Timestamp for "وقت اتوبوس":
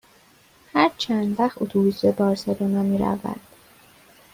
1.39-2.05